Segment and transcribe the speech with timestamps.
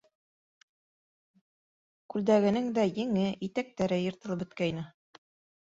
[2.13, 4.89] Күлдәгенең дә еңе, итәктәре йыртылып бөткәйне.